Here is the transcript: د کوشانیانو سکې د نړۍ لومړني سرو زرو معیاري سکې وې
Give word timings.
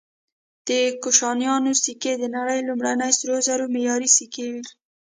د 0.67 0.69
کوشانیانو 1.03 1.71
سکې 1.83 2.13
د 2.17 2.23
نړۍ 2.35 2.59
لومړني 2.67 3.11
سرو 3.17 3.35
زرو 3.47 3.65
معیاري 3.73 4.09
سکې 4.17 4.45
وې 4.51 4.63